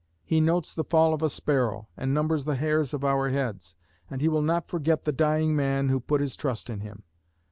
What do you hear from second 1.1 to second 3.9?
of a sparrow, and numbers the hairs of our heads;